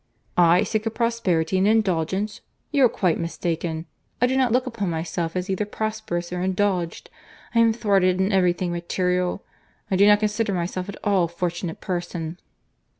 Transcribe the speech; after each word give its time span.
"I 0.35 0.63
sick 0.63 0.87
of 0.87 0.95
prosperity 0.95 1.59
and 1.59 1.67
indulgence! 1.67 2.41
You 2.71 2.85
are 2.85 2.89
quite 2.89 3.19
mistaken. 3.19 3.85
I 4.19 4.25
do 4.25 4.35
not 4.35 4.51
look 4.51 4.65
upon 4.65 4.89
myself 4.89 5.35
as 5.35 5.47
either 5.47 5.63
prosperous 5.63 6.33
or 6.33 6.41
indulged. 6.41 7.11
I 7.53 7.59
am 7.59 7.71
thwarted 7.71 8.19
in 8.19 8.31
every 8.31 8.53
thing 8.53 8.71
material. 8.71 9.43
I 9.91 9.95
do 9.97 10.07
not 10.07 10.19
consider 10.21 10.55
myself 10.55 10.89
at 10.89 10.97
all 11.03 11.25
a 11.25 11.27
fortunate 11.27 11.81
person." 11.81 12.39